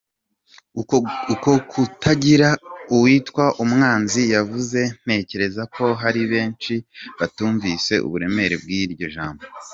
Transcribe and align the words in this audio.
Uko 1.33 1.49
kutagira 1.71 2.49
uwitwa 2.93 3.45
umwanzi 3.63 4.21
yavuze, 4.35 4.79
ntekeraza 5.03 5.63
ko 5.75 5.85
hari 6.01 6.21
benshi 6.33 6.73
batumvise 7.17 7.93
uburemere 8.05 8.55
bw’iryo 8.63 9.07
jambo. 9.15 9.43